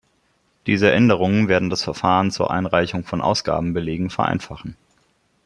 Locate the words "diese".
0.65-0.91